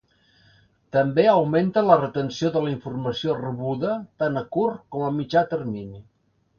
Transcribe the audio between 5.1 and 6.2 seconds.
mitjà termini.